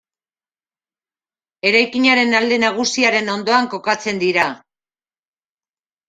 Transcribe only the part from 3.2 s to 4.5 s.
ondoan kokatzen dira.